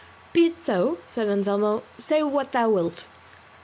[0.33, 3.05] "Be it so," said Anselmo, "say what thou wilt."